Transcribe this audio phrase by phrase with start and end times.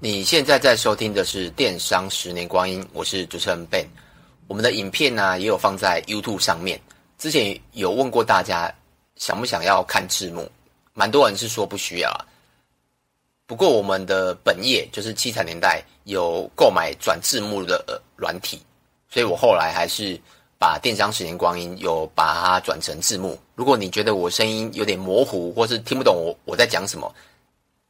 [0.00, 3.84] 你现在在收听的是《电商十年光阴》，我是主持人 Ben。
[4.46, 6.80] 我们的影片呢、也有放在 YouTube 上面。
[7.18, 8.72] 之前有问过大家
[9.16, 10.48] 想不想要看字幕，
[10.94, 12.26] 蛮多人是说不需要。
[13.44, 18.62] 不过我们的本业就是七彩年代有购买转字幕的软体，
[19.10, 20.16] 所以我后来还是
[20.60, 23.36] 把《电商十年光阴》有把它转成字幕。
[23.56, 27.12] 如果你觉得我声音有点模糊，或是听不懂我我在讲什么，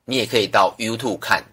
[0.06, 1.44] 你也可以到 YouTube 看。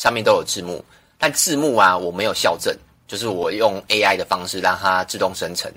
[0.00, 0.82] 上面都有字幕，
[1.18, 2.74] 但字幕啊，我没有校正，
[3.06, 5.70] 就是我用 AI 的方式让它自动生成，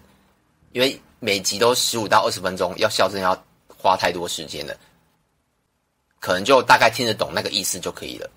[0.72, 4.74] 因为每集都十五到二十分钟，要校正要花太多时间了，
[6.22, 8.30] 可能就大概听得懂那个意思就可以了。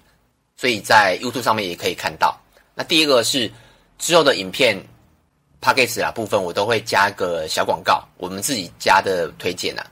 [0.56, 2.36] 所以在 YouTube 上面也可以看到。
[2.74, 3.48] 那第一个是
[3.96, 4.76] 之后的影片
[5.60, 9.86] Podcast 啊部分，我都会加个小广告，我们自己加的推荐啊，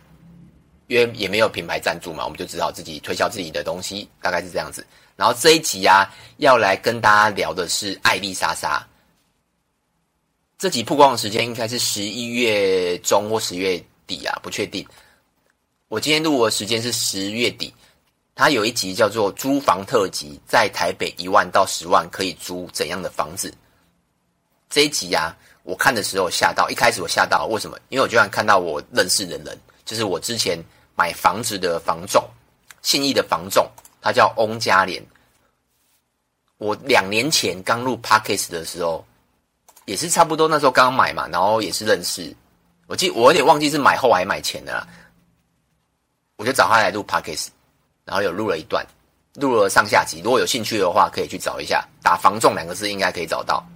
[0.89, 4.85] 因为也没有品牌赞助嘛，我们就只好自己推销自己的东西，大概是这样子。
[5.17, 8.85] 然后这一集啊，要来跟大家聊的是爱丽莎莎。
[10.59, 14.87] 这集曝光的时间应该是十一月中或十月底啊，不确定。
[15.89, 17.73] 我今天录的时间是十月底。
[18.37, 23.55] 它有一集叫做“租房特辑”，在台北一万到十万可以租怎样的房子？
[24.69, 26.69] 这一集啊，我看的时候吓到。
[26.69, 27.79] 一开始我吓到，为什么？
[27.91, 30.59] 因为我居然看到我认识的人，就是我之前
[30.97, 32.29] 买房子的房仲，
[32.83, 33.65] 信义的房仲。
[34.05, 35.03] 他叫翁嘉莲，
[36.59, 39.03] 我两年前刚入 Podcast 的时候，
[39.87, 42.37] 也是差不多那时候刚买嘛，然后也是认识。
[42.87, 44.87] 我记我有点忘记是买后还买前的啦，
[46.37, 47.47] 我就找他来录 Podcast，
[48.05, 48.87] 然后有录了一段，
[49.37, 50.21] 录了上下集。
[50.23, 53.67] 如果有兴趣的话，可以去找一下，打“房仲”两个字应该可以找到。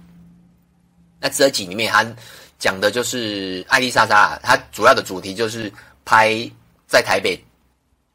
[1.19, 2.05] 那这集里面他
[2.59, 5.73] 讲的就是爱莉莎莎，他主要的主题就是
[6.05, 6.47] 拍
[6.85, 7.43] 在台北。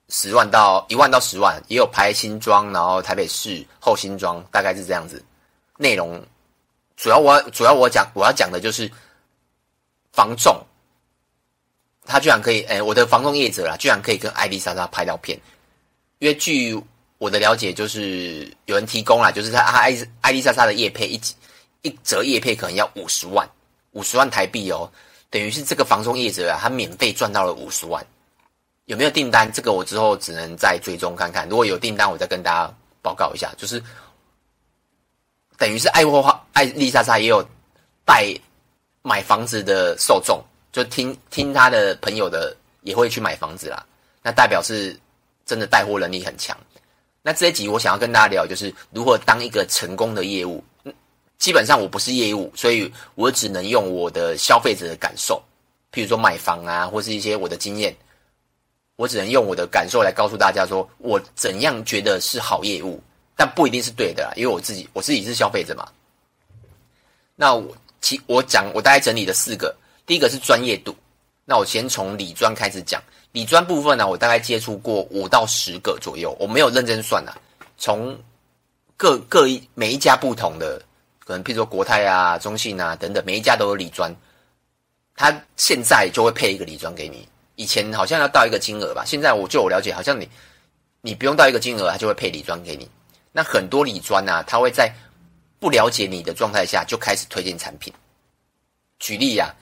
[0.09, 5.25] 十万到一万到十万，也有拍新庄，然后台北市后新庄，大概是这样子。
[5.79, 6.23] 内容
[6.97, 8.91] 主要我主要我讲我要讲的就是
[10.13, 10.57] 房仲，
[12.05, 15.39] 他居然可以，哎，我的房仲业者啦，居然可以跟艾丽莎莎拍照片。
[16.19, 16.81] 因为据
[17.19, 21.21] 我的了解，就是有人提供啦，就是他艾艾丽莎莎的业配一
[21.83, 23.49] 一折业配可能要五十万，
[23.93, 24.91] 五十万台币哦，
[25.29, 28.07] 等于是这个房仲业者啊，他免费赚到了五十万。
[28.87, 29.51] 有没有订单？
[29.53, 31.49] 这个我之后只能再追踪看看。
[31.49, 33.53] 如果有订单，我再跟大家报告一下。
[33.57, 33.83] 就是
[35.57, 37.43] 等于是爱货花爱丽莎莎也有
[38.05, 38.35] 带
[39.03, 43.85] 买房子的受众，就听听他的朋友的也会去买房子啦。
[44.23, 44.99] 那代表是
[45.47, 46.57] 真的带货能力很强。
[47.23, 50.63] 那这一集我想要跟大家聊，就是如何当一个成功的业务。
[51.39, 55.43] 基本上我不是业务，所以我只能用我的消费者的感受，
[55.91, 57.95] 譬如说买房啊，或是一些我的经验。
[58.97, 63.03] 我只能用我的感受来告诉大家，说我怎样觉得是好业务，
[63.35, 65.89] 但不一定是对的啦，因为我自己我自己是消费者嘛。
[67.35, 69.75] 那我其我讲我大概整理了四个，
[70.07, 70.95] 第一个是专业度。
[71.45, 77.37] 那我先从理专开始讲，理专部分呢，我大概接触过五到十个左右，我没有认真算啊。
[77.77, 78.17] 从
[78.97, 80.81] 各各一每一家不同的，
[81.19, 84.15] 可能譬如说国泰啊、中信啊等等，每一家都有理专，
[85.17, 87.29] 他现在就会配一个理专给你。
[87.57, 90.29] 以前好像要到一个金额吧，现在我就我了解，好像你
[91.01, 92.89] 你不用到一个金额，他就会配礼专给你。
[93.33, 94.93] 那很多礼专啊，他会在
[95.59, 97.93] 不了解你的状态下就开始推荐产品。
[98.99, 99.55] 举例呀、啊，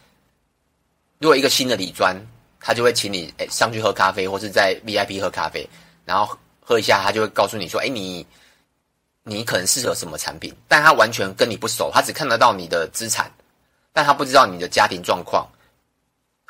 [1.19, 2.17] 如果一个新的礼专，
[2.61, 5.69] 他就会请你诶上去喝咖啡，或是在 VIP 喝咖啡，
[6.05, 8.27] 然后喝一下，他就会告诉你说，哎，你
[9.25, 13.33] 你可能适合什么产品，但他完全跟你不熟，他只看得到你的资产，
[13.93, 15.47] 但他不知道你的家庭状况。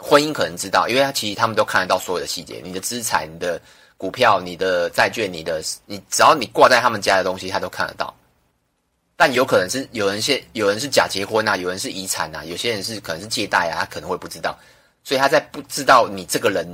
[0.02, 3.60] 婚姻可能知道，因为他其实他们都看得到所有的细节，你的资产、你的
[3.96, 8.12] 股票、你的债券、你的你，只要你挂在他们家的东西，他都看得到。
[9.16, 14.58] 但有可能是有人是有人是假结婚啊，有人是遗产啊，有些人是可能是借贷啊，他可能会不知道。
[15.04, 16.66] 所以他在不知道你这个人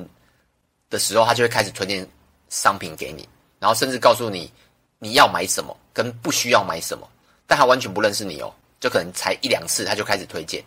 [0.88, 2.08] 的时候，他就会开始推荐
[2.48, 3.28] 商品给你，
[3.58, 4.50] 然后甚至告诉你
[4.98, 7.06] 你要买什么跟不需要买什么，
[7.46, 8.50] 但他完全不认识你哦，
[8.80, 10.64] 就可能才一两次他就开始推荐。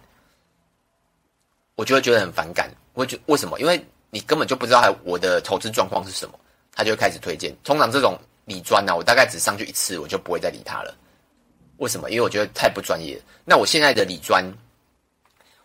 [1.81, 3.59] 我就会觉得很反感，我会觉为什么？
[3.59, 6.39] 因为你根本就不知道我的投资状况是什么，
[6.75, 7.51] 他就会开始推荐。
[7.63, 10.95] 通常这种理专呢，我大概只上去一次，我就不会再理他了。
[11.77, 12.11] 为什么？
[12.11, 13.19] 因为我觉得太不专业。
[13.43, 14.45] 那我现在的理专，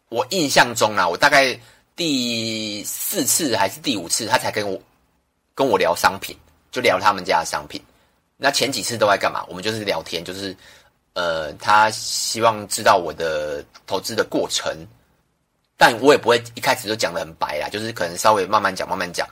[0.09, 1.55] 我印象中啊，我大概
[1.95, 4.81] 第四次还是第五次，他才跟我
[5.55, 6.35] 跟我聊商品，
[6.73, 7.79] 就聊他们家的商品。
[8.39, 9.45] 那前几次都在干嘛？
[9.51, 10.57] 我们就是聊天，就是
[11.13, 14.75] 呃，他希望知道我的投资的过程。
[15.77, 19.29] 但我也不会一开始就讲的很白啦，就是可能稍微慢慢讲，慢慢讲。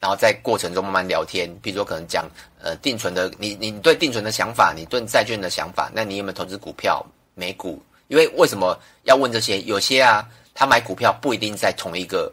[0.00, 2.24] 然后在过程中慢慢聊天，比如说可能讲
[2.62, 7.04] 呃定存的，你你对定存的想法，你对债券的想法，那你有没有投资股票、
[7.34, 7.82] 美股？
[8.06, 9.60] 因为为什么要问这些？
[9.62, 12.32] 有些啊，他买股票不一定在同一个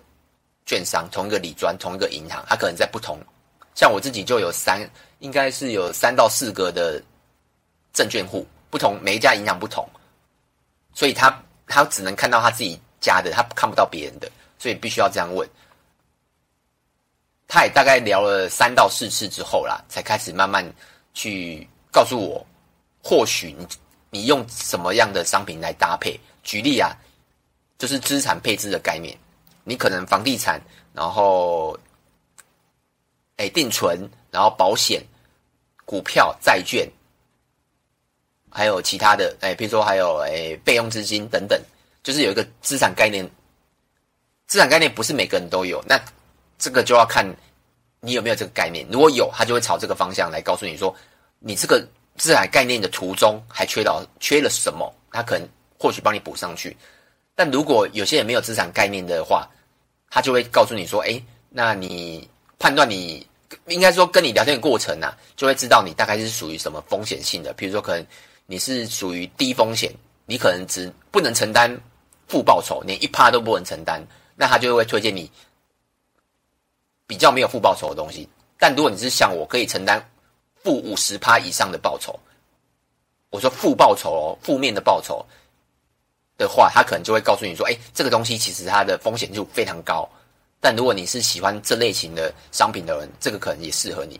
[0.66, 3.20] 券商、同一个理专、同一个银行，他可能在不同。
[3.74, 4.80] 像我自己就有三，
[5.20, 7.02] 应该是有三到四个的
[7.94, 9.86] 证券户，不同每一家银行不同，
[10.94, 15.48] 所以他他只能看到他自己假的，他看不到别人的，所以必须要这样问。
[17.48, 20.66] 他也大概聊了三到四次之后啦，才开始慢慢
[21.14, 22.46] 去告诉我，
[23.04, 23.68] 或许你
[24.10, 26.20] 你用什么样的商品来搭配？
[26.44, 26.92] 举例啊，
[27.78, 29.16] 就是资产配置的概念，
[29.64, 30.60] 你可能房地产，
[30.92, 31.78] 然后
[33.38, 35.04] 哎定存，然后保险、
[35.86, 36.90] 股票、债券，
[38.50, 41.62] 还有其他的哎，比如说还有哎备用资金等等，
[42.06, 43.30] 就是有一个资产概念。
[44.48, 46.00] 资产概念不是每个人都有，那。
[46.58, 47.30] 这个就要看
[48.00, 50.96] 你有没有这个概念，如果有，他就会朝这个方向来告诉你说，
[51.38, 51.86] 你这个
[52.16, 55.46] 资产概念的途中还缺到缺了什么，他可能
[55.78, 56.76] 或许帮你补上去。
[57.36, 59.46] 但如果有些人没有资产概念的话，
[60.10, 62.26] 他就会告诉你说，哎，那你
[62.58, 63.28] 判断你
[63.68, 67.54] 应该说跟你聊天的过程啊，就会知道你大概是属于什么风险性的。
[67.54, 68.08] 比如说，可能
[68.46, 69.92] 你是属于低风险，
[70.26, 71.70] 你可能只不能承担
[72.28, 74.02] 负报酬，连一趴都不能承担，
[74.36, 75.30] 那他就会推荐你。
[77.08, 78.28] 比较没有负报酬的东西，
[78.58, 80.04] 但如果你是像我，可以承担
[80.64, 82.20] 负五十趴以上的报酬，
[83.30, 85.24] 我说负报酬哦，负面的报酬
[86.36, 90.10] 的话，他可能就会告诉你说，哎，这个东西其实它的风险就非常高。
[90.60, 94.20] 但如果你是喜欢这类型的商品的人，这个可能也适合你。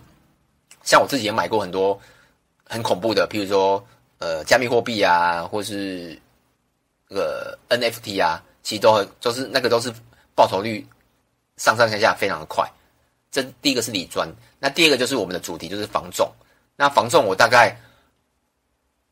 [0.84, 2.00] 像我自己也买过很多
[2.66, 3.84] 很恐怖的，譬如说
[4.20, 6.22] 呃加密货币啊，或是
[7.08, 9.94] 那个 NFT 啊，其实都很就是那个都是
[10.34, 10.86] 报酬率。
[11.58, 12.70] 上上下下非常的快，
[13.32, 14.30] 这第一个是理专，
[14.60, 16.30] 那第二个就是我们的主题就是房仲。
[16.76, 17.74] 那房仲我大概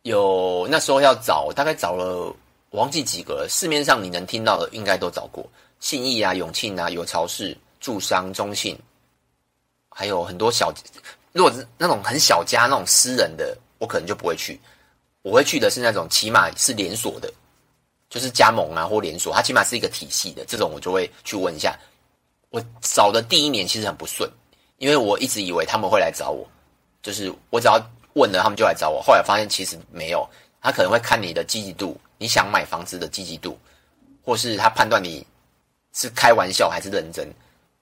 [0.02, 2.36] 有那时候要找，大概找了
[2.70, 3.48] 我忘记几个。
[3.50, 5.50] 市面上你能听到的应该都找过，
[5.80, 8.78] 信义啊、永庆啊、有巢氏、住商、中信，
[9.88, 10.70] 还有很多小，
[11.32, 14.60] 如果是那种很小家那种私人的，我可能就不会去。
[15.22, 17.32] 我会去的是那种起码是连锁的，
[18.14, 21.76] 就是加盟啊或连锁，它起码是一个体系的这种，我就会去问一下。
[22.52, 24.30] 我找的第一年其实很不顺，
[24.78, 26.48] 因为我一直以为他们会来找我，
[27.02, 27.74] 就是我只要
[28.14, 29.02] 问了，他们就来找我。
[29.02, 30.30] 后来发现其实没有，
[30.62, 33.58] 他可能会看你的积极度，你想买房子的积极度，
[34.24, 35.26] 或是他判断你
[35.94, 37.28] 是开玩笑还是认真。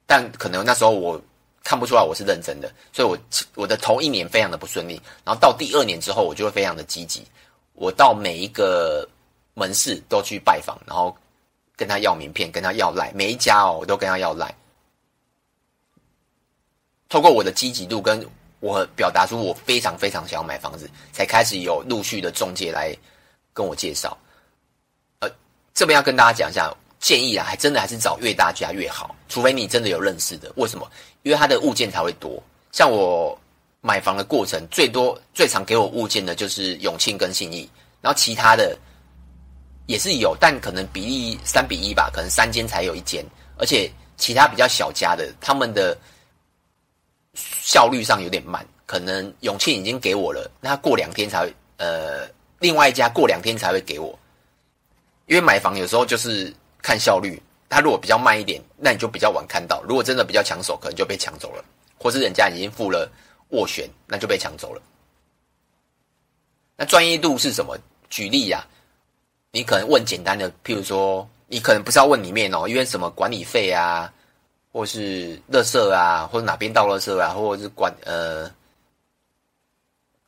[0.05, 1.21] 但可能那时候我
[1.61, 3.17] 看不出来我是认真的，所以我
[3.55, 4.93] 我的头一年非常的不顺利。
[5.25, 7.27] 然后到第二年之后，我就会非常的积极，
[7.73, 9.05] 我到每一个
[9.53, 11.15] 门市都去拜访，然后
[11.75, 14.53] 跟他要名片，跟他要赖，每一家哦，我都跟他要赖。
[17.09, 18.25] 透过我的积极度，跟
[18.61, 22.95] 我表达出我非常非常想要买房子，才开始有陆续的中介来
[23.53, 24.17] 跟我介绍。
[25.19, 25.29] 呃，
[25.73, 30.49] 这边要跟大家讲一下，建议啊，还真的还是找越大家越好，除非你真的有认识的。
[30.55, 30.89] 为什么？
[31.23, 32.41] 因为他的物件才会多。
[32.71, 33.37] 像我
[33.81, 37.69] 买房的过程，最多最常给我物件的就是永庆跟信义，
[37.99, 38.77] 然后其他的
[39.91, 43.23] 也是有，但可能比例三比一吧，可能三间才有一间，
[43.57, 45.95] 而且其他比较小家的，他们的。
[47.33, 52.27] 效率上有点慢，可能永庆已经给我了，那过两天才会，呃，
[52.59, 54.19] 另外一家过两天才会给我。
[55.27, 61.63] 因为买房有时候就是看效率，他如果比较慢一点，那你就比较晚看到；如果真的比较抢手，可能就被抢走了，
[61.97, 63.09] 或是人家已经付了
[63.51, 64.81] 斡旋，那就被抢走了。
[66.75, 67.77] 那专业度是什么？
[68.09, 68.67] 举例呀、
[69.51, 74.11] 你可能问简单的，譬如说，你可能不是要问里面哦，因为什么管理费啊。
[74.73, 78.49] 或是垃圾啊，或者哪边倒垃圾啊，或者是管呃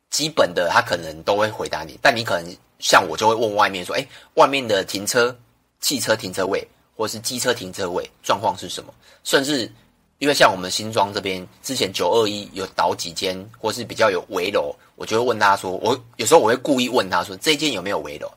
[0.10, 1.98] 基本的，他可能都会回答你。
[2.02, 5.34] 但你可能像我，就会问外面说：“哎，外面的停车、
[5.80, 9.72] 汽车停车位，或是机车停车位状况是什么？”甚至
[10.18, 18.30] 因为像我们新庄这边，之前九二一有倒几间，或是比较有危楼，我就会问他说：“我有时候我会故意问他说，这一间有没有危楼？”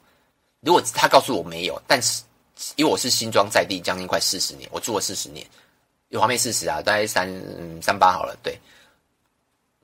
[0.67, 2.25] 如果他告诉我没有，但是
[2.75, 5.47] 因为我是新庄在地，将近快四十年，我住了四十年。
[6.09, 7.33] 有画面事实啊，大概三
[7.81, 8.59] 三八好了，对。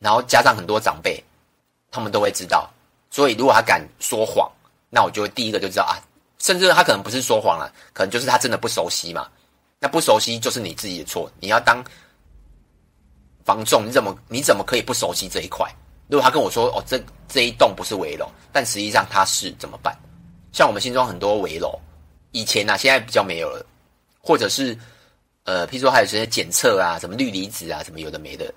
[0.01, 1.23] 然后加上很多长辈，
[1.89, 2.69] 他们都会知道。
[3.13, 4.51] 所以如果他敢说谎，
[4.91, 5.95] 那我就会第一个就知道啊。
[6.41, 9.29] 甚至他可能不是说谎了，可能就是他真的不熟悉嘛。
[9.79, 11.31] 那不熟悉就是你自己的错。
[11.39, 11.81] 你要当
[13.45, 15.73] 房仲，你怎么你怎么可以不熟悉这一块？
[16.09, 19.97] 如果他跟我说哦，这这一栋不是围楼，但实际上他是怎么办？
[20.53, 21.79] 像我们新庄很多围楼，
[22.31, 23.65] 以前呢、啊，现在比较没有了，
[24.21, 24.79] 或者是。
[25.45, 28.55] 呃，譬如说还有这些检测啊，什么氯离子啊，什么有的没的。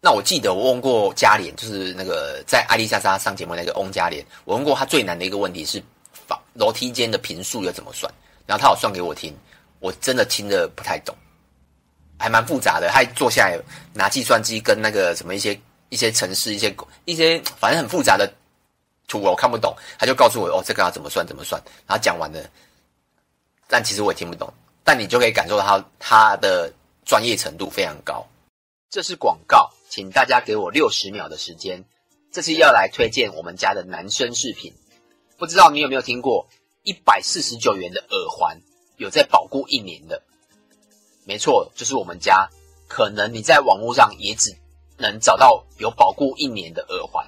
[0.00, 5.80] 那我记得我问过嘉莲，就是那个在艾丽莎莎上节目那个翁嘉莲，我问过他最难的一个问题是，
[6.10, 8.12] 房楼梯间的坪数要怎么算？
[8.44, 9.32] 然后他有算给我听，
[9.78, 11.16] 我真的听得不太懂，
[12.18, 12.88] 还蛮复杂的。
[12.88, 13.56] 他坐下来
[13.94, 15.56] 拿计算机跟那个什么一些
[15.90, 18.28] 一些城市一些一些反正很复杂的
[19.12, 22.40] 图我看不懂，他就告诉我哦，这个要怎么算怎么算，然后讲完了，
[23.68, 24.52] 但其实我也听不懂。
[24.84, 26.72] 但你就可以感受到他他的
[27.04, 28.26] 专业程度非常高。
[28.90, 31.84] 这是广告，请大家给我六十秒的时间。
[32.32, 34.72] 这次要来推荐我们家的男生饰品，
[35.36, 36.48] 不知道你有没有听过
[36.82, 38.58] 一百四十九元的耳环
[38.96, 40.22] 有在保固一年的？
[41.24, 42.48] 没错，就是我们家。
[42.88, 44.54] 可能你在网络上也只
[44.98, 47.26] 能找到有保固一年的耳环，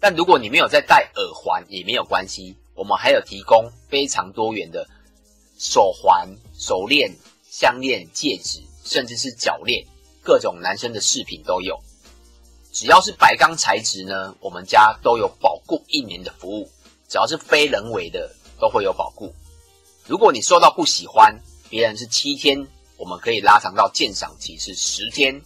[0.00, 4.86] 但如果你没有在戴耳环也没有关系，我们还有提供非常多元的。
[5.58, 7.10] 手环、手链、
[7.50, 9.82] 项链、戒指，甚至是脚链，
[10.22, 11.80] 各种男生的饰品都有。
[12.72, 16.70] 只要是白钢材质呢，我们家都有保固一年的服务。
[17.08, 19.34] 只要是非人为的，都会有保固。
[20.06, 21.34] 如果你收到不喜欢，
[21.70, 22.66] 别人是七天，
[22.98, 25.40] 我们可以拉长到鉴赏期是十天。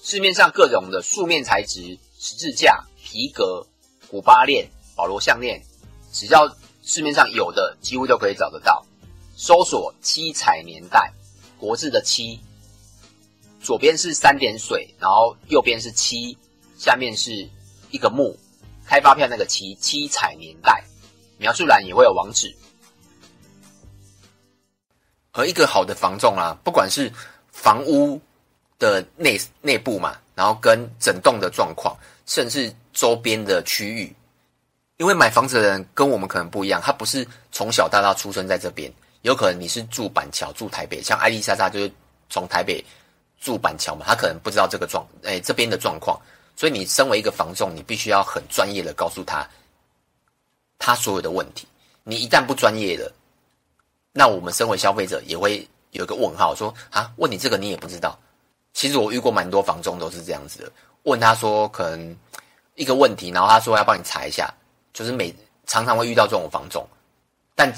[0.00, 2.84] 市面上各种的素面材质、十字架、
[3.14, 3.64] 皮革、
[4.10, 5.62] 古巴链、保罗项链，
[6.10, 6.52] 只要
[6.82, 8.84] 市面上有的，几乎都可以找得到。
[9.36, 11.12] 搜索七彩年代，
[11.56, 12.40] 国字的七，
[13.62, 16.36] 左边是三点水，然后右边是七，
[16.76, 17.48] 下面是
[17.92, 18.36] 一个木，
[18.84, 20.82] 开发票那个七，七彩年代，
[21.38, 22.52] 描述栏也会有网址。
[25.30, 27.12] 而一个好的房仲啊，不管是
[27.52, 28.20] 房屋
[28.80, 34.14] 的内内部嘛，然后跟整栋的状况，甚至周边的区域，
[34.96, 38.92] 因为买房子的人跟我们可能不一样，他不是从小到大出生在这边。
[39.22, 41.90] 有可能你是住板桥、住台北，像艾丽莎莎就是
[42.28, 42.84] 从台北
[43.40, 46.20] 住板桥嘛，他可能不知道这个状，哎，这边的状况，
[46.56, 49.48] 所以你身为一个房仲，你必须要很专业的告诉他
[50.78, 51.66] 他所有的问题。
[52.02, 53.10] 你一旦不专业的，
[54.12, 58.18] 那我们身为消费者也会有一个问号，说啊，问你这个你也不知道。
[58.74, 60.72] 其实我遇过蛮多房仲都是这样子的，
[61.04, 62.14] 问他说可能
[62.74, 64.52] 一个问题，然后他说要帮你查一下，
[64.92, 65.34] 就是每
[65.66, 66.86] 常常会遇到这种房仲，
[67.54, 67.74] 但。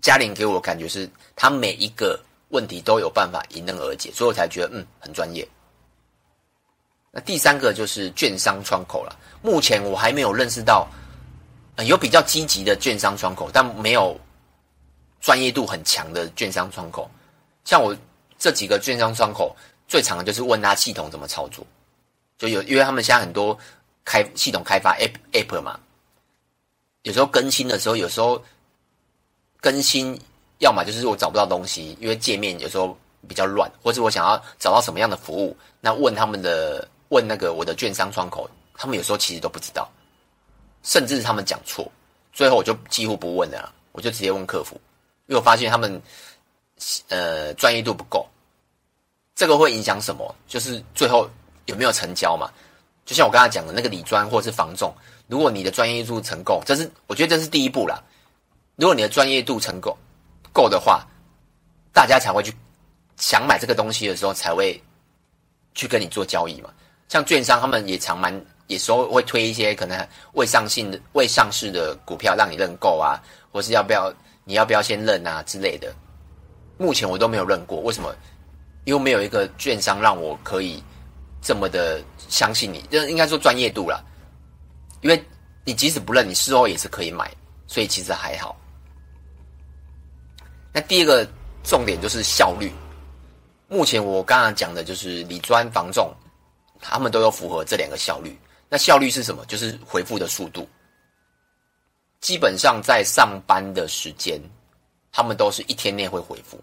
[0.00, 2.18] 嘉玲给我的感觉是，他每一个
[2.50, 5.46] 问题都有办法迎刃而解，所以我才觉得嗯很专业。
[7.10, 9.18] 那第三个就是券商窗口了。
[9.42, 10.86] 目前我还没有认识到，
[11.74, 14.16] 呃，有比较积极的券商窗口，但没有
[15.20, 17.10] 专业度很强的券商窗口。
[17.64, 17.94] 像我
[18.38, 19.54] 这几个券商窗口，
[19.88, 21.66] 最常的就是问他系统怎么操作，
[22.38, 23.58] 就有因为他们现在很多
[24.04, 25.80] 开系统开发 app app 嘛，
[27.02, 28.40] 有时候更新的时候，有时候。
[29.60, 30.16] 更新，
[30.58, 39.90] 要么就是我找不到东西，因为界面有时候比较乱，或者我想要找到什么样的服务，那问他们的问那个我的券商窗口，他们有时候其实都不知道，
[40.84, 41.90] 甚至是他们讲错，
[42.32, 44.80] 最后我就几乎不问了，我就直接问客服，
[45.26, 46.00] 因为我发现他们
[47.08, 48.24] 呃专业度不够，
[49.38, 50.34] 这个会影响什么？
[50.48, 51.30] 就是最后
[51.66, 52.50] 有没有成交嘛？
[53.06, 54.92] 就像我刚才讲的那个理专或者是房仲，
[55.28, 58.02] 如果你的专业度成够，这是我觉得这是第一步啦。
[58.74, 59.96] 如果你的专业度成够
[60.52, 61.06] 够的话，
[61.92, 62.52] 大家才会去
[63.16, 64.82] 想买这个东西的时候，才会
[65.72, 66.70] 去跟你做交易嘛。
[67.08, 75.94] 像券商他们也常蛮，有时候会推一些可能未上市的未上市的股票让你认购啊，或是要不要你要不要先认啊之类的。
[76.76, 78.12] 目前我都没有认过，为什么？
[78.88, 80.82] 又没有一个券商让我可以
[81.42, 84.02] 这么的相信你，就应该说专业度啦。
[85.02, 85.24] 因为
[85.62, 87.30] 你即使不认，你事后也是可以买，
[87.66, 88.58] 所以其实还好。
[90.72, 91.28] 那第二个
[91.62, 92.72] 重点就是效率。
[93.68, 96.10] 目前我刚刚讲的就是理专房仲，
[96.80, 98.38] 他们都有符合这两个效率。
[98.70, 99.44] 那效率是什么？
[99.44, 100.66] 就是回复的速度。
[102.22, 104.40] 基本上在上班的时间，
[105.12, 106.58] 他们都是一天内会回复。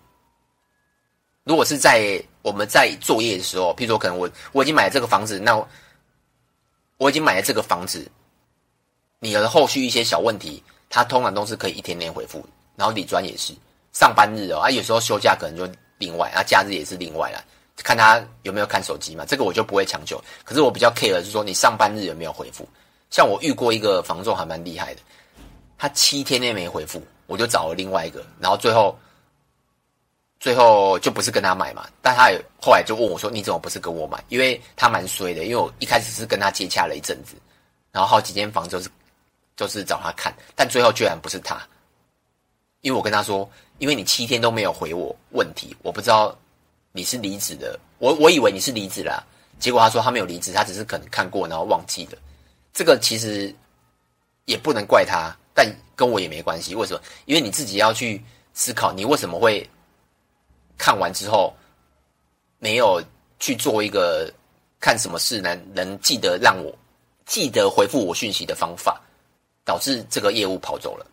[1.46, 5.56] 如果是在我们在作业的时候，譬如说可能我我已经买了这个房子，那
[6.98, 8.06] 我，已经买了这个房子，
[9.20, 12.46] 你的后续一些小问题，他通常都是可以一天内回复。
[12.76, 13.54] 然后理专也是。
[13.94, 17.42] 上班日哦，啊，有时候休假可能就另外，啊，假日也是另外啦，
[17.78, 20.22] 看他有没有看手机嘛，这个我就不会强求。
[20.44, 22.68] 可是我比较 care 的是说，你上班日有没有回复？
[23.12, 25.02] 像我遇过一个房仲还蛮厉害的，
[25.78, 28.98] 他七天内没回复，我就找了另外一个，然后最后
[30.46, 37.34] 最后就不是跟他买嘛，但他也后来就问我说：“你怎么不是跟我买？”因为他蛮衰的，因为我一开始是跟他接洽了一阵子，
[37.92, 38.88] 然后好几间房就是
[39.56, 41.60] 就是找他看，但最后居然不是他。
[42.82, 43.50] 因为我跟他说，
[43.80, 46.38] 因为你七天都没有回我问题，我不知道
[46.92, 49.26] 你是离职的，我我以为你是离职啦，
[49.58, 52.18] 结果他说他没有离职，他只是可能看过然后忘记了。
[52.72, 53.52] 这个其实
[54.46, 56.76] 也不能怪他，但跟我也没关系。
[56.76, 57.02] 为什么？
[57.26, 58.24] 因为你自己要去
[58.54, 59.68] 思考，你为什么会
[60.78, 61.54] 看完之后
[62.60, 63.02] 没有
[63.40, 64.32] 去做一个
[64.80, 66.74] 看什么事能能记得让我
[67.26, 69.02] 记得回复我讯息的方法，
[69.64, 71.06] 导致这个业务跑走了。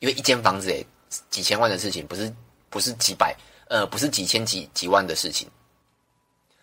[0.00, 0.84] 因为一间房子诶，
[1.30, 2.32] 几千万的事情，不是
[2.70, 3.36] 不是几百
[3.68, 5.48] 呃，不是几千几几万的事情，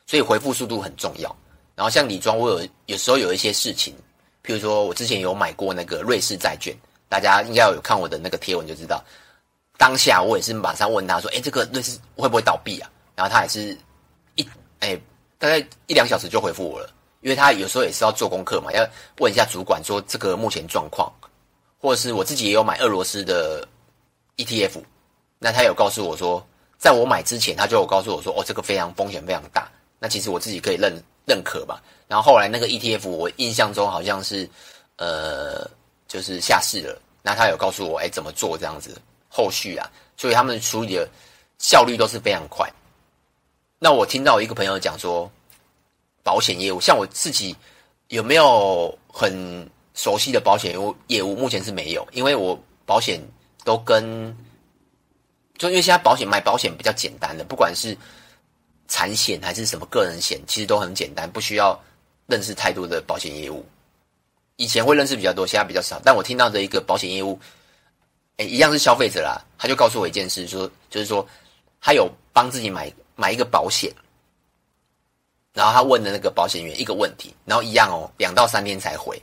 [0.05, 1.33] 所以回复速度很重要。
[1.75, 3.95] 然后像李庄，我有有时候有一些事情。
[4.43, 6.75] 譬如说，我之前有买过那个瑞士债券，
[7.07, 9.03] 大家应该有看我的那个贴文就知道。
[9.79, 13.77] 当下我也是马上问他说：“哎，这个瑞士会不会倒闭啊？”然后他也是
[14.35, 14.45] 一
[14.81, 14.99] 哎，
[15.37, 15.57] 大概
[15.87, 16.89] 一两小时就回复我了，
[17.21, 18.85] 因为他有时候也是要做功课嘛，要
[19.19, 21.09] 问一下主管说这个目前状况，
[21.79, 23.65] 或者是我自己也有买俄罗斯的
[24.35, 24.83] ETF，
[25.37, 26.45] 那他有告诉我说，
[26.77, 31.81] 在我买之前他就有告诉我说：“哦，这个非常风险非常大。”那其实我自己可以认认可吧。
[32.09, 34.49] 然后后来那个 ETF，我印象中好像是，
[34.97, 35.65] 呃，
[36.05, 37.01] 就是下市了。
[37.21, 38.97] 那他有告诉我，哎，怎么做这样子？
[39.29, 41.07] 后续啊，所以他们处理的
[41.59, 42.69] 效率都是非常快。
[43.79, 45.31] 那我听到一个朋友讲说，
[46.23, 47.55] 保险业务，像我自己
[48.09, 50.75] 有没有很熟悉的保险
[51.07, 51.35] 业务？
[51.35, 53.21] 目前是没有，因为我保险
[53.63, 54.35] 都跟，
[55.57, 57.97] 就因为现在保险买保险比较简单的，不管是
[58.89, 61.79] 产险还是什么个人险，其实都很简单，不需要。
[62.29, 63.65] 认识太多的保险业务，
[64.57, 65.99] 以前会认识比较多，现在比较少。
[66.05, 67.39] 但我听到的一个保险业务，
[68.39, 71.27] 哎，一样是消费者啦，他就告诉我一件事，说就是说
[71.81, 73.93] 他有帮自己买买一个保险，
[75.53, 79.21] 然后他问的那个保险员一个问题，然后一样哦，两到三天才回，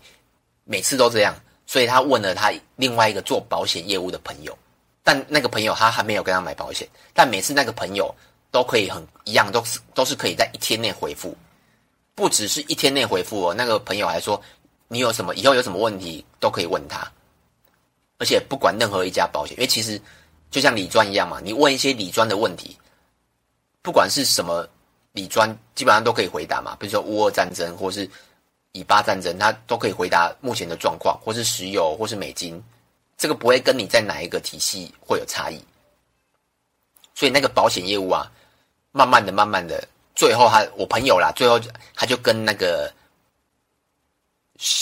[0.64, 1.34] 每次都这样，
[1.66, 4.56] 所以他问了他另外一个做保险业务的朋友，
[5.02, 8.14] 但那个朋友他还没有跟他买保险，但每次那个朋友
[8.50, 11.34] 都可以很一样，都是都是可以在一天内回复。
[12.14, 14.38] 不只是一天内回复哦，那个朋友还说，
[14.88, 17.10] 你有什么以后有什么问题都可以问他，
[18.18, 20.00] 而且不管任何一家保险，因为其实
[20.50, 22.76] 就像理专一样嘛，你问一些理专的问题，
[23.82, 24.68] 不管是什么
[25.12, 26.76] 理专，基本上都可以回答嘛。
[26.80, 28.08] 比如说乌俄战争，或是
[28.72, 32.62] 以巴战争，他都可以回答目前的状况，或是石油，或是美金，
[33.16, 35.62] 这个不会跟你在哪一个体系会有差异。
[37.14, 38.30] 所以那个保险业务啊，
[38.92, 39.86] 慢慢的、慢慢的。
[40.14, 41.60] 最后，他我朋友啦，最后
[41.94, 42.90] 他就跟那个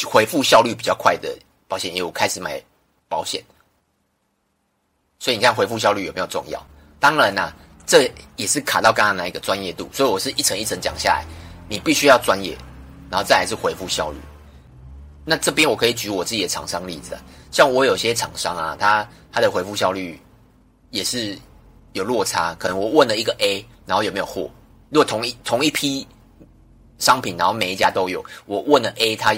[0.07, 2.63] 回复效率比较快的保险业务开始买
[3.15, 3.41] 保险。
[5.21, 6.61] 所以你看回复效率有没有重要？
[6.99, 7.55] 当然啦、
[7.87, 9.89] 这也是卡到刚刚那一个专业度。
[9.93, 11.25] 所以我是一层一层讲下来，
[11.69, 12.59] 你必须要专业，
[13.09, 14.19] 然后再来是回复效率。
[15.25, 17.17] 那这边我可以举我自己的厂商例子，
[17.53, 20.21] 像我有些厂商啊，他他的回复效率
[20.91, 21.39] 也是
[21.93, 24.51] 有落差，可能我问了一个 A，然后有没有货？
[24.91, 26.07] 如果同一同一批
[26.99, 29.35] 商品，然后每一家都有，我问了 A，他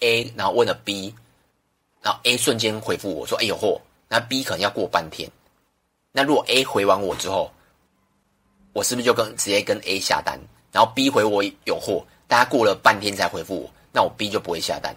[0.00, 1.14] A，然后问了 B，
[2.02, 5.30] 然后 A 瞬间回复我说：“哎，有货。”那 B 可能要过半天。
[6.12, 7.50] 那如果 A 回完我之后，
[8.72, 10.38] 我是不是就跟直接跟 A 下单？
[10.72, 14.94] 然后 B 回我有货，大家过了半天才回复我，那我 B 就不会下单，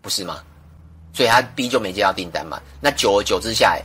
[0.00, 0.42] 不是吗？
[1.12, 2.60] 所以他 B 就没接到订单嘛。
[2.80, 3.82] 那久而久之下来。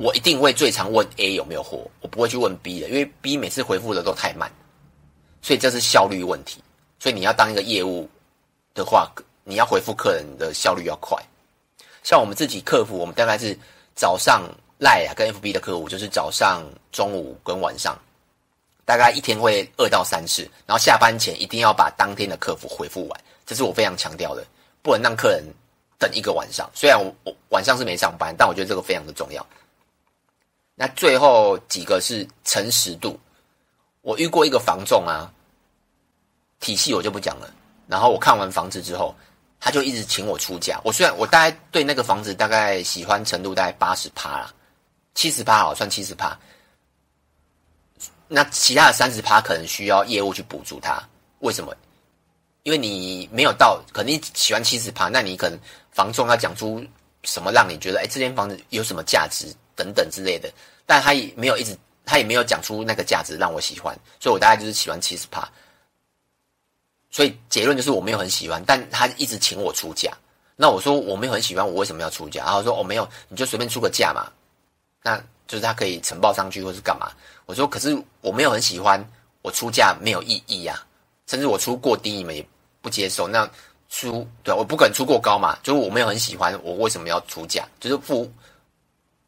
[0.00, 4.48] 我一定会最常问 A 有没有货，我不会去问 B 的，因为 B 每次回复的都太慢，
[5.42, 6.62] 所以这是效率问题。
[7.00, 8.08] 所以你要当一个业务
[8.74, 9.10] 的话，
[9.42, 11.20] 你要回复客人的效率要快。
[12.08, 13.54] 像我们自己客服，我们大概是
[13.94, 14.42] 早上
[14.78, 17.94] 赖啊跟 FB 的客户，就是早上、中午跟晚上，
[18.86, 24.42] 大概一天会二到三次，然后下班前一定要把当天的客服回复完，这是我非常强调的，
[24.80, 25.44] 不能让客人
[25.98, 26.66] 等一个晚上。
[26.72, 29.46] 虽然我我晚上是没上班，但我觉得这个非常的重要。
[30.76, 33.20] 那最后几个是诚实度。
[34.00, 35.30] 我遇过一个房仲啊，
[36.58, 37.52] 体系我就不讲了。
[37.86, 39.14] 然后我看完房子之后，
[39.60, 40.80] 他就一直请我出价。
[40.84, 44.54] 我虽然我大概对那个房子大概喜欢程度大概八十趴啦，
[45.14, 46.38] 七十趴好算七十趴。
[48.28, 51.02] 那其他的三十趴可能需要业务去补足它。
[51.40, 51.74] 为什么？
[52.64, 55.58] 因为你没有到，可能喜欢七十趴，那你可能
[55.90, 56.84] 房仲要讲出
[57.22, 59.54] 什么让你觉得，哎，这间房子有什么价值？
[59.74, 60.52] 等等之类的，
[60.84, 65.48] 但他也没有一直，他也没有讲出那个价值让我喜欢，所以我大概就是喜欢七十趴。
[67.10, 70.12] 所以结论就是我没有很喜欢，但他一直请我出价。
[70.56, 72.44] 那我说我没有很喜欢，我为什么要出价？
[72.44, 74.30] 然后说哦没有，你就随便出个价嘛。
[75.02, 75.16] 那
[75.46, 77.10] 就是他可以呈报上去或是干嘛？
[77.46, 79.02] 我说可是我没有很喜欢，
[79.42, 80.82] 我出价没有意义呀，
[81.26, 82.46] 甚至我出过低你们也
[82.80, 83.26] 不接受。
[83.28, 83.48] 那
[83.88, 87.66] 出对，我不可能出过高嘛，就是我没有很喜欢，我为什么要出价？
[87.80, 88.30] 就是付。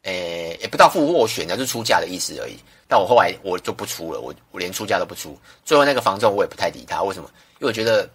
[0.03, 2.57] 诶，也不到付斡旋，就出价的意思而已。
[2.87, 5.39] 但我后来我就不出了，我我连出价都不出。
[5.63, 7.29] 最后那个房仲我也不太理他，为什么？
[7.61, 8.09] 因为我觉得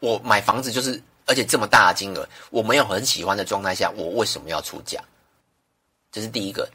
[0.00, 4.98] 我买房子就是，而且这么大的金额，我没有很喜欢的状态下，我为什么要出价？
[6.10, 6.66] 这是第一个。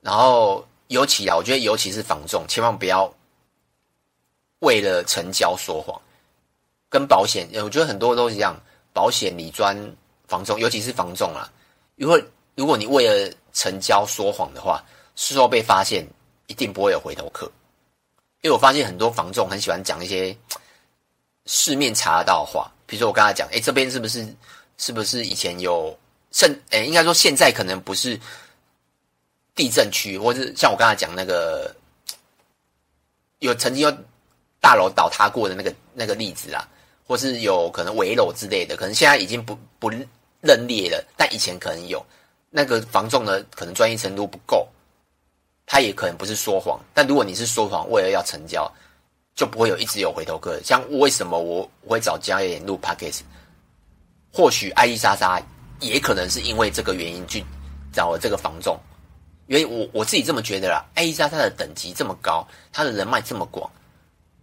[0.00, 3.12] 然后尤其啊，我觉得尤其是房仲，千万不要
[4.60, 6.00] 为了成交说谎。
[6.88, 8.56] 跟保险，我觉得很多都是一样，
[8.92, 9.76] 保险、理专、
[10.28, 11.52] 房仲，尤其是房仲啊。
[11.96, 14.84] 因为如果你为了成交说谎的话，
[15.16, 16.06] 事后被发现
[16.46, 17.50] 一定不会有回头客。
[18.42, 20.36] 因为我发现很多房仲很喜欢讲一些
[21.46, 24.26] 市面查得到话，比如说我刚才讲，哎，这边是不是
[24.78, 25.96] 是不是以前有
[26.32, 26.60] 甚？
[26.70, 28.18] 哎，应该说现在可能不是
[29.54, 31.74] 地震区，或是像我刚才讲那个
[33.38, 33.96] 有曾经有
[34.60, 36.68] 大楼倒塌过的那个那个例子啊，
[37.06, 39.90] 或是有可能危楼之类的，可能现在已经不不。
[40.42, 42.04] 认列了，但以前可能有
[42.50, 44.68] 那个房仲呢，可能专业程度不够，
[45.66, 46.80] 他也可能不是说谎。
[46.94, 48.72] 但如果你是说谎，为了要成交，
[49.34, 50.58] 就不会有一直有回头客。
[50.62, 53.20] 像为什么我我会找交易员录 Podcast？
[54.32, 55.42] 或许艾丽莎莎
[55.80, 57.44] 也可能是因为这个原因去
[57.92, 58.78] 找了这个房仲，
[59.48, 60.84] 因为我我自己这么觉得啦。
[60.94, 63.70] 艾丽莎莎的等级这么高，她的人脉这么广，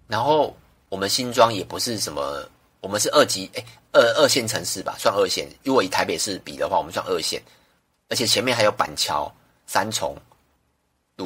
[0.07, 0.55] 然后
[0.89, 2.47] 我们新庄也不是什么。
[2.81, 5.47] 我们是二级，哎，二二线城市吧，算二线。
[5.63, 7.41] 如果以台北市比的话，我们算二线，
[8.09, 9.33] 而且前面还有板桥、
[9.65, 10.17] 三重、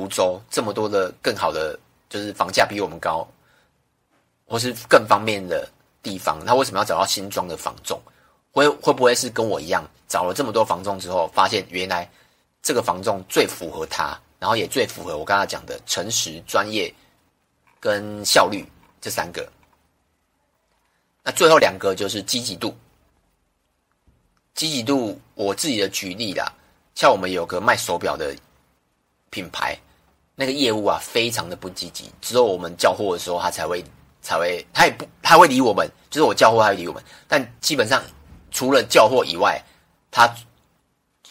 [0.08, 1.78] 州这么多的更好的，
[2.10, 3.28] 就是房价比我们高，
[4.46, 5.68] 或是更方便的
[6.02, 6.40] 地方。
[6.46, 8.02] 那为什么要找到新庄的房仲？
[8.52, 12.10] 会会不会是跟我一样，找了这么多房仲之后，发现原来
[12.64, 16.92] 这个房仲最符合他，然后也最符合我刚才讲的诚实、专业
[17.80, 18.66] 跟效率
[19.00, 19.48] 这三个。
[21.24, 22.76] 那最后两个就是积极度，
[24.56, 26.52] 积极度，我自己的举例啦，
[26.96, 28.36] 像我们有个卖手表的
[29.30, 29.78] 品牌，
[30.40, 33.84] 那个业务啊，非常的不积极，只有我们叫货的时候，他才会
[34.22, 38.04] 才会，他也不他会理我们，就是我叫货他会理我们，但基本上
[38.52, 39.60] 除了叫货以外，
[40.12, 40.32] 他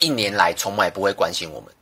[0.01, 1.73] 一年来从来不会关心我们。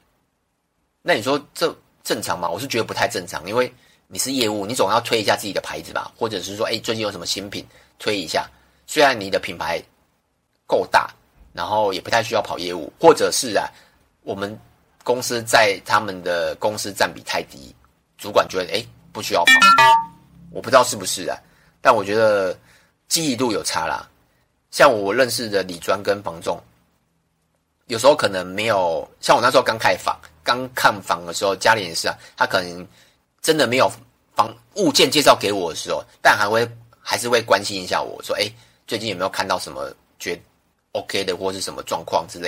[1.01, 2.47] 那你说这正常吗？
[2.47, 3.73] 我是觉得不太正常，因为
[4.07, 7.67] 你是业务，你总要推一下自己的牌子吧，或者是说，哎，最近有什么新品？
[7.99, 8.47] 推一下，
[8.87, 9.83] 虽然你的品牌
[10.67, 11.09] 够大，
[11.55, 13.67] 然后也不太需要跑业务，或者是啊，
[14.23, 14.59] 我们
[15.05, 17.73] 公司在他们的公司占比太低，
[18.19, 19.53] 主管觉得哎不需要跑，
[20.51, 21.39] 我不知道是不是啊，
[21.81, 22.59] 但我觉得
[23.07, 24.09] 记忆度有差啦。
[24.73, 26.61] 像我认识的李专跟房仲，
[27.87, 32.85] 有时候可能没有像我那时候刚开房、刚看房的时候，家里也是啊，他可能
[33.41, 33.89] 真的没有
[34.35, 36.69] 房物件介绍给我的时候，但还会。
[37.07, 38.51] 还是会关心一下我说，哎，
[38.87, 40.41] 最近有没有看到什么觉
[40.93, 42.43] OK 的，或是什么状况之类的。